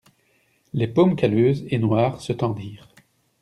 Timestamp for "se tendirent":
2.21-2.89